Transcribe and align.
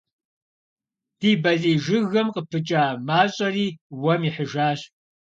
Ди 1.19 1.29
балий 1.43 1.77
жыгым 1.85 2.27
къыпыкӏа 2.35 2.85
мащӏэри 3.07 3.67
уэм 4.01 4.21
ихьыжащ. 4.29 4.79